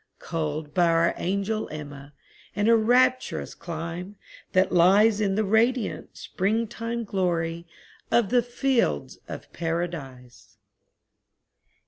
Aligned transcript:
Culled 0.17 0.73
by 0.73 0.85
our 0.87 1.13
angel 1.17 1.69
Emma, 1.69 2.15
In 2.55 2.67
a 2.67 2.75
rapturous 2.75 3.53
clime, 3.53 4.15
that 4.53 4.71
lies 4.71 5.21
In 5.21 5.35
the 5.35 5.43
radiant, 5.43 6.17
springtime 6.17 7.03
glory 7.03 7.67
Of 8.09 8.31
the 8.31 8.41
fields 8.41 9.19
of 9.27 9.53
Paradise! 9.53 10.57